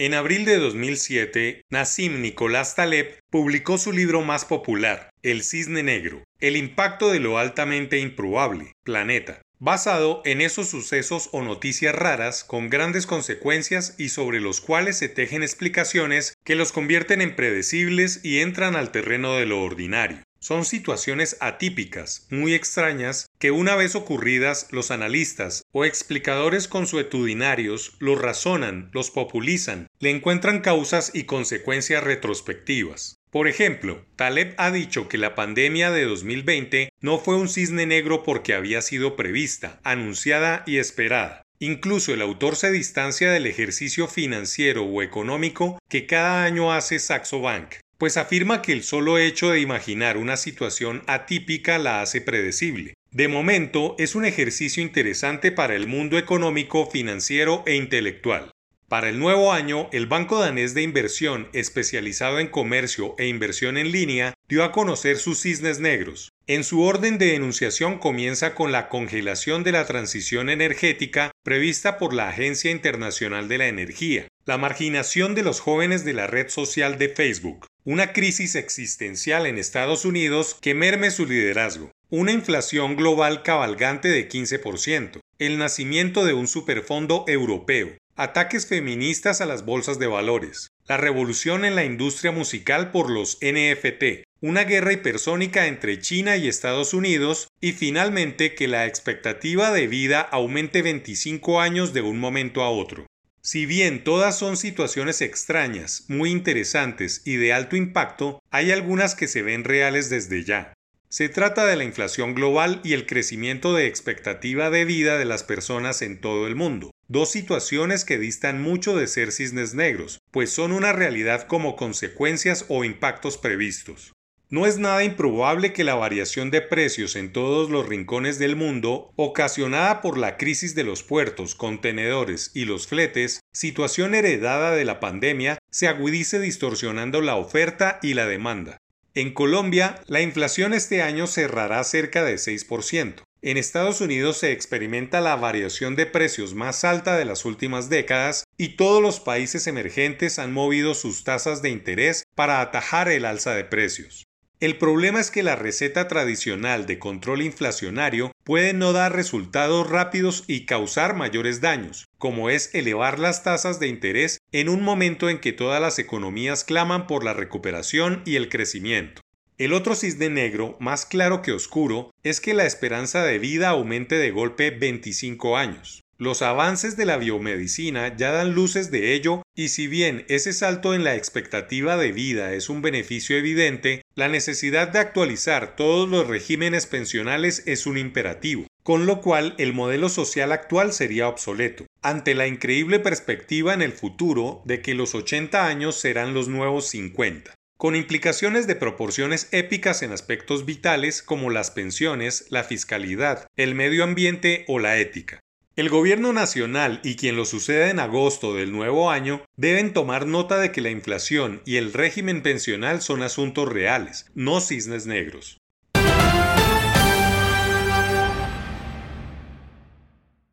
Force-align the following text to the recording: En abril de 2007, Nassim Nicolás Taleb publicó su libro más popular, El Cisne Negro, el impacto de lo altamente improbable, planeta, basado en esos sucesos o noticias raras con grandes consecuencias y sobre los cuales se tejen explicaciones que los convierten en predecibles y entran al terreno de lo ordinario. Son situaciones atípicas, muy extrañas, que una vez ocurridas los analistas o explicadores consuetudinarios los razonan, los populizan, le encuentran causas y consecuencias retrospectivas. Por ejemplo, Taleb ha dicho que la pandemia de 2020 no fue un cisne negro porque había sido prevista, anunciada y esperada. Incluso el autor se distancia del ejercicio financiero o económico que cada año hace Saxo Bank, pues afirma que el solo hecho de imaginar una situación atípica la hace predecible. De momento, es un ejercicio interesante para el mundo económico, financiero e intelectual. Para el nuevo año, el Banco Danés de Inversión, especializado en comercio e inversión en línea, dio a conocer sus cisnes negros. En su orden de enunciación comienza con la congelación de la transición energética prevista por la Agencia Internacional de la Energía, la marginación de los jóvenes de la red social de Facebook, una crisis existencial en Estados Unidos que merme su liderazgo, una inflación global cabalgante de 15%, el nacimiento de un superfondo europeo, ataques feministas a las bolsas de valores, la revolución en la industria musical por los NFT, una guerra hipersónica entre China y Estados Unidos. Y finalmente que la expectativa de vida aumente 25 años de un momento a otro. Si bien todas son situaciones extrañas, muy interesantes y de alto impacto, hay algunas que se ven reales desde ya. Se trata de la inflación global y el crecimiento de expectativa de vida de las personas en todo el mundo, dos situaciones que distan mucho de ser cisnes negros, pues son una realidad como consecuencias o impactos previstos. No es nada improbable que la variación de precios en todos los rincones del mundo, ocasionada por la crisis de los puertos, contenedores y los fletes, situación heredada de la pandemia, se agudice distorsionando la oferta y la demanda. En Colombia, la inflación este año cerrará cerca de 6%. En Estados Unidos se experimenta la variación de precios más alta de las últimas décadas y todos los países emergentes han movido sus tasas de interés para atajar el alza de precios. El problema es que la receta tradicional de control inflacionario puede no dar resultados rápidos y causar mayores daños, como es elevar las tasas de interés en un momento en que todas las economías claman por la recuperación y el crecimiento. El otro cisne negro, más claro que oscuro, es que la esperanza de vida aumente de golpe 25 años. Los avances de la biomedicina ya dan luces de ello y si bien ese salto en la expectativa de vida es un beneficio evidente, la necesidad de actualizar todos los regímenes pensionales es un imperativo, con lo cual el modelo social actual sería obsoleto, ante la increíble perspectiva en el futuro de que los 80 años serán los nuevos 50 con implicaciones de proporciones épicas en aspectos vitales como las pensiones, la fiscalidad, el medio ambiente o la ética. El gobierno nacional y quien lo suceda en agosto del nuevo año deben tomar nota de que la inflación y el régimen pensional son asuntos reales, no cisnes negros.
En 0.00 0.14
abril 0.14 0.44
de 0.44 0.58
2007, 0.58 1.62
Nassim 1.70 2.22
Nicolás 2.22 2.76
Taleb 2.76 3.18
publicó 3.30 3.78
su 3.78 3.90
libro 3.90 4.22
más 4.22 4.44
popular, 4.44 5.10
El 5.24 5.42
Cisne 5.42 5.82
Negro, 5.82 6.22
el 6.38 6.56
impacto 6.56 7.10
de 7.10 7.18
lo 7.18 7.36
altamente 7.36 7.98
improbable, 7.98 8.74
planeta, 8.84 9.42
basado 9.58 10.22
en 10.24 10.40
esos 10.40 10.68
sucesos 10.68 11.30
o 11.32 11.42
noticias 11.42 11.96
raras 11.96 12.44
con 12.44 12.70
grandes 12.70 13.08
consecuencias 13.08 13.96
y 13.98 14.10
sobre 14.10 14.40
los 14.40 14.60
cuales 14.60 14.96
se 14.96 15.08
tejen 15.08 15.42
explicaciones 15.42 16.36
que 16.44 16.54
los 16.54 16.70
convierten 16.70 17.20
en 17.20 17.34
predecibles 17.34 18.20
y 18.22 18.38
entran 18.38 18.76
al 18.76 18.92
terreno 18.92 19.34
de 19.34 19.46
lo 19.46 19.60
ordinario. 19.60 20.22
Son 20.40 20.64
situaciones 20.64 21.36
atípicas, 21.40 22.26
muy 22.30 22.54
extrañas, 22.54 23.26
que 23.38 23.50
una 23.50 23.74
vez 23.74 23.96
ocurridas 23.96 24.68
los 24.70 24.90
analistas 24.90 25.62
o 25.72 25.84
explicadores 25.84 26.68
consuetudinarios 26.68 27.94
los 27.98 28.20
razonan, 28.20 28.90
los 28.92 29.10
populizan, 29.10 29.88
le 29.98 30.10
encuentran 30.10 30.60
causas 30.60 31.10
y 31.12 31.24
consecuencias 31.24 32.04
retrospectivas. 32.04 33.18
Por 33.30 33.46
ejemplo, 33.46 34.06
Taleb 34.16 34.54
ha 34.56 34.70
dicho 34.70 35.08
que 35.08 35.18
la 35.18 35.34
pandemia 35.34 35.90
de 35.90 36.04
2020 36.04 36.88
no 37.00 37.18
fue 37.18 37.36
un 37.36 37.48
cisne 37.48 37.84
negro 37.84 38.22
porque 38.22 38.54
había 38.54 38.80
sido 38.80 39.16
prevista, 39.16 39.80
anunciada 39.84 40.62
y 40.66 40.78
esperada. 40.78 41.42
Incluso 41.60 42.14
el 42.14 42.22
autor 42.22 42.54
se 42.54 42.70
distancia 42.70 43.32
del 43.32 43.46
ejercicio 43.46 44.06
financiero 44.06 44.84
o 44.84 45.02
económico 45.02 45.78
que 45.88 46.06
cada 46.06 46.44
año 46.44 46.72
hace 46.72 47.00
Saxo 47.00 47.40
Bank, 47.40 47.74
pues 47.98 48.16
afirma 48.16 48.62
que 48.62 48.72
el 48.72 48.84
solo 48.84 49.18
hecho 49.18 49.50
de 49.50 49.60
imaginar 49.60 50.16
una 50.16 50.36
situación 50.36 51.02
atípica 51.06 51.78
la 51.78 52.00
hace 52.00 52.20
predecible. 52.20 52.94
De 53.10 53.28
momento, 53.28 53.96
es 53.98 54.14
un 54.14 54.24
ejercicio 54.24 54.82
interesante 54.82 55.50
para 55.50 55.74
el 55.74 55.86
mundo 55.86 56.16
económico, 56.18 56.86
financiero 56.86 57.64
e 57.66 57.74
intelectual. 57.74 58.50
Para 58.88 59.10
el 59.10 59.18
nuevo 59.18 59.52
año, 59.52 59.90
el 59.92 60.06
Banco 60.06 60.40
Danés 60.40 60.72
de 60.72 60.80
Inversión, 60.80 61.48
especializado 61.52 62.38
en 62.38 62.48
comercio 62.48 63.14
e 63.18 63.26
inversión 63.26 63.76
en 63.76 63.92
línea, 63.92 64.32
dio 64.48 64.64
a 64.64 64.72
conocer 64.72 65.18
sus 65.18 65.42
cisnes 65.42 65.78
negros. 65.78 66.30
En 66.46 66.64
su 66.64 66.80
orden 66.82 67.18
de 67.18 67.34
enunciación 67.34 67.98
comienza 67.98 68.54
con 68.54 68.72
la 68.72 68.88
congelación 68.88 69.62
de 69.62 69.72
la 69.72 69.86
transición 69.86 70.48
energética 70.48 71.32
prevista 71.42 71.98
por 71.98 72.14
la 72.14 72.30
Agencia 72.30 72.70
Internacional 72.70 73.46
de 73.48 73.58
la 73.58 73.68
Energía, 73.68 74.28
la 74.46 74.56
marginación 74.56 75.34
de 75.34 75.42
los 75.42 75.60
jóvenes 75.60 76.06
de 76.06 76.14
la 76.14 76.26
red 76.26 76.48
social 76.48 76.96
de 76.96 77.10
Facebook, 77.10 77.66
una 77.88 78.12
crisis 78.12 78.54
existencial 78.54 79.46
en 79.46 79.56
Estados 79.56 80.04
Unidos 80.04 80.58
que 80.60 80.74
merme 80.74 81.10
su 81.10 81.24
liderazgo, 81.24 81.90
una 82.10 82.32
inflación 82.32 82.96
global 82.96 83.42
cabalgante 83.42 84.08
de 84.08 84.28
15%, 84.28 85.20
el 85.38 85.56
nacimiento 85.56 86.26
de 86.26 86.34
un 86.34 86.48
superfondo 86.48 87.24
europeo, 87.26 87.96
ataques 88.14 88.66
feministas 88.66 89.40
a 89.40 89.46
las 89.46 89.64
bolsas 89.64 89.98
de 89.98 90.06
valores, 90.06 90.68
la 90.86 90.98
revolución 90.98 91.64
en 91.64 91.76
la 91.76 91.86
industria 91.86 92.30
musical 92.30 92.90
por 92.90 93.08
los 93.08 93.38
NFT, 93.40 94.22
una 94.42 94.64
guerra 94.64 94.92
hipersónica 94.92 95.66
entre 95.66 95.98
China 95.98 96.36
y 96.36 96.46
Estados 96.46 96.92
Unidos. 96.92 97.48
Y 97.58 97.72
finalmente 97.72 98.54
que 98.54 98.68
la 98.68 98.84
expectativa 98.84 99.72
de 99.72 99.86
vida 99.86 100.20
aumente 100.20 100.82
25 100.82 101.62
años 101.62 101.94
de 101.94 102.02
un 102.02 102.20
momento 102.20 102.62
a 102.62 102.68
otro. 102.68 103.06
Si 103.40 103.66
bien 103.66 104.04
todas 104.04 104.38
son 104.38 104.56
situaciones 104.56 105.20
extrañas, 105.20 106.04
muy 106.08 106.30
interesantes 106.30 107.22
y 107.24 107.36
de 107.36 107.52
alto 107.52 107.76
impacto, 107.76 108.40
hay 108.50 108.72
algunas 108.72 109.14
que 109.14 109.28
se 109.28 109.42
ven 109.42 109.64
reales 109.64 110.10
desde 110.10 110.44
ya. 110.44 110.74
Se 111.10 111.30
trata 111.30 111.64
de 111.64 111.76
la 111.76 111.84
inflación 111.84 112.34
global 112.34 112.82
y 112.84 112.92
el 112.92 113.06
crecimiento 113.06 113.74
de 113.74 113.86
expectativa 113.86 114.68
de 114.68 114.84
vida 114.84 115.16
de 115.16 115.24
las 115.24 115.42
personas 115.42 116.02
en 116.02 116.20
todo 116.20 116.46
el 116.46 116.54
mundo, 116.54 116.90
dos 117.06 117.30
situaciones 117.30 118.04
que 118.04 118.18
distan 118.18 118.60
mucho 118.60 118.94
de 118.94 119.06
ser 119.06 119.32
cisnes 119.32 119.72
negros, 119.72 120.18
pues 120.30 120.50
son 120.50 120.72
una 120.72 120.92
realidad 120.92 121.46
como 121.46 121.76
consecuencias 121.76 122.66
o 122.68 122.84
impactos 122.84 123.38
previstos. 123.38 124.12
No 124.50 124.64
es 124.64 124.78
nada 124.78 125.04
improbable 125.04 125.74
que 125.74 125.84
la 125.84 125.94
variación 125.94 126.50
de 126.50 126.62
precios 126.62 127.16
en 127.16 127.34
todos 127.34 127.68
los 127.68 127.86
rincones 127.86 128.38
del 128.38 128.56
mundo, 128.56 129.12
ocasionada 129.14 130.00
por 130.00 130.16
la 130.16 130.38
crisis 130.38 130.74
de 130.74 130.84
los 130.84 131.02
puertos, 131.02 131.54
contenedores 131.54 132.50
y 132.54 132.64
los 132.64 132.86
fletes, 132.86 133.40
situación 133.52 134.14
heredada 134.14 134.74
de 134.74 134.86
la 134.86 135.00
pandemia, 135.00 135.58
se 135.70 135.86
agudice 135.86 136.40
distorsionando 136.40 137.20
la 137.20 137.36
oferta 137.36 137.98
y 138.00 138.14
la 138.14 138.24
demanda. 138.26 138.78
En 139.14 139.34
Colombia, 139.34 140.00
la 140.06 140.22
inflación 140.22 140.72
este 140.72 141.02
año 141.02 141.26
cerrará 141.26 141.84
cerca 141.84 142.24
de 142.24 142.36
6%. 142.36 143.24
En 143.42 143.58
Estados 143.58 144.00
Unidos 144.00 144.38
se 144.38 144.52
experimenta 144.52 145.20
la 145.20 145.36
variación 145.36 145.94
de 145.94 146.06
precios 146.06 146.54
más 146.54 146.84
alta 146.84 147.18
de 147.18 147.26
las 147.26 147.44
últimas 147.44 147.90
décadas 147.90 148.44
y 148.56 148.76
todos 148.76 149.02
los 149.02 149.20
países 149.20 149.66
emergentes 149.66 150.38
han 150.38 150.54
movido 150.54 150.94
sus 150.94 151.22
tasas 151.22 151.60
de 151.60 151.68
interés 151.68 152.24
para 152.34 152.62
atajar 152.62 153.10
el 153.10 153.26
alza 153.26 153.54
de 153.54 153.64
precios. 153.64 154.27
El 154.60 154.76
problema 154.76 155.20
es 155.20 155.30
que 155.30 155.44
la 155.44 155.54
receta 155.54 156.08
tradicional 156.08 156.86
de 156.86 156.98
control 156.98 157.42
inflacionario 157.42 158.32
puede 158.42 158.72
no 158.72 158.92
dar 158.92 159.14
resultados 159.14 159.88
rápidos 159.88 160.42
y 160.48 160.66
causar 160.66 161.14
mayores 161.14 161.60
daños, 161.60 162.08
como 162.18 162.50
es 162.50 162.74
elevar 162.74 163.20
las 163.20 163.44
tasas 163.44 163.78
de 163.78 163.86
interés 163.86 164.40
en 164.50 164.68
un 164.68 164.82
momento 164.82 165.28
en 165.28 165.38
que 165.38 165.52
todas 165.52 165.80
las 165.80 166.00
economías 166.00 166.64
claman 166.64 167.06
por 167.06 167.22
la 167.22 167.34
recuperación 167.34 168.22
y 168.26 168.34
el 168.34 168.48
crecimiento. 168.48 169.22
El 169.58 169.72
otro 169.72 169.94
cisne 169.94 170.28
negro, 170.28 170.76
más 170.80 171.06
claro 171.06 171.40
que 171.40 171.52
oscuro, 171.52 172.12
es 172.24 172.40
que 172.40 172.52
la 172.52 172.66
esperanza 172.66 173.22
de 173.22 173.38
vida 173.38 173.68
aumente 173.68 174.16
de 174.16 174.32
golpe 174.32 174.72
25 174.72 175.56
años. 175.56 176.02
Los 176.20 176.42
avances 176.42 176.96
de 176.96 177.06
la 177.06 177.16
biomedicina 177.16 178.16
ya 178.16 178.32
dan 178.32 178.52
luces 178.52 178.90
de 178.90 179.14
ello 179.14 179.42
y 179.54 179.68
si 179.68 179.86
bien 179.86 180.24
ese 180.28 180.52
salto 180.52 180.92
en 180.92 181.04
la 181.04 181.14
expectativa 181.14 181.96
de 181.96 182.10
vida 182.10 182.54
es 182.54 182.68
un 182.68 182.82
beneficio 182.82 183.36
evidente, 183.36 184.02
la 184.16 184.26
necesidad 184.26 184.88
de 184.88 184.98
actualizar 184.98 185.76
todos 185.76 186.08
los 186.08 186.26
regímenes 186.26 186.86
pensionales 186.86 187.62
es 187.66 187.86
un 187.86 187.98
imperativo, 187.98 188.66
con 188.82 189.06
lo 189.06 189.20
cual 189.20 189.54
el 189.58 189.72
modelo 189.72 190.08
social 190.08 190.50
actual 190.50 190.92
sería 190.92 191.28
obsoleto, 191.28 191.86
ante 192.02 192.34
la 192.34 192.48
increíble 192.48 192.98
perspectiva 192.98 193.72
en 193.72 193.82
el 193.82 193.92
futuro 193.92 194.62
de 194.64 194.82
que 194.82 194.94
los 194.94 195.14
80 195.14 195.66
años 195.68 196.00
serán 196.00 196.34
los 196.34 196.48
nuevos 196.48 196.88
50 196.88 197.54
con 197.76 197.94
implicaciones 197.94 198.66
de 198.66 198.74
proporciones 198.74 199.46
épicas 199.52 200.02
en 200.02 200.10
aspectos 200.10 200.66
vitales 200.66 201.22
como 201.22 201.48
las 201.48 201.70
pensiones, 201.70 202.46
la 202.50 202.64
fiscalidad, 202.64 203.46
el 203.54 203.76
medio 203.76 204.02
ambiente 204.02 204.64
o 204.66 204.80
la 204.80 204.98
ética. 204.98 205.38
El 205.78 205.90
gobierno 205.90 206.32
nacional 206.32 206.98
y 207.04 207.14
quien 207.14 207.36
lo 207.36 207.44
suceda 207.44 207.88
en 207.88 208.00
agosto 208.00 208.52
del 208.52 208.72
nuevo 208.72 209.12
año 209.12 209.42
deben 209.56 209.92
tomar 209.92 210.26
nota 210.26 210.58
de 210.58 210.72
que 210.72 210.80
la 210.80 210.90
inflación 210.90 211.62
y 211.64 211.76
el 211.76 211.92
régimen 211.92 212.42
pensional 212.42 213.00
son 213.00 213.22
asuntos 213.22 213.68
reales, 213.68 214.26
no 214.34 214.60
cisnes 214.60 215.06
negros. 215.06 215.60